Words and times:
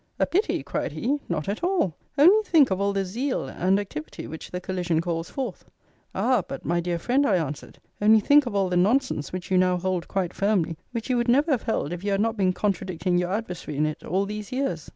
"A 0.17 0.25
pity?" 0.25 0.63
cried 0.63 0.93
he; 0.93 1.19
"not 1.29 1.47
at 1.47 1.63
all! 1.63 1.95
Only 2.17 2.43
think 2.43 2.71
of 2.71 2.81
all 2.81 2.91
the 2.91 3.05
zeal 3.05 3.45
and 3.47 3.79
activity 3.79 4.25
which 4.25 4.49
the 4.49 4.59
collision 4.59 4.99
calls 4.99 5.29
forth!" 5.29 5.65
"Ah, 6.15 6.41
but, 6.47 6.65
my 6.65 6.79
dear 6.79 6.97
friend," 6.97 7.23
I 7.23 7.35
answered, 7.35 7.77
"only 8.01 8.19
think 8.19 8.47
of 8.47 8.55
all 8.55 8.67
the 8.67 8.75
nonsense 8.77 9.31
which 9.31 9.51
you 9.51 9.59
now 9.59 9.77
hold 9.77 10.07
quite 10.07 10.33
firmly, 10.33 10.75
which 10.91 11.11
you 11.11 11.17
would 11.17 11.27
never 11.29 11.51
have 11.51 11.61
held 11.61 11.93
if 11.93 12.03
you 12.03 12.09
had 12.09 12.19
not 12.21 12.35
been 12.35 12.51
contradicting 12.51 13.19
your 13.19 13.31
adversary 13.31 13.77
in 13.77 13.85
it 13.85 14.03
all 14.03 14.25
these 14.25 14.51
years!" 14.51 14.89